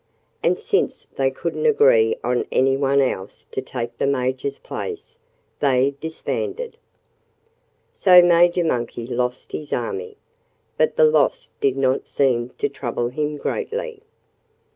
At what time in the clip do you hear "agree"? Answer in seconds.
1.67-2.17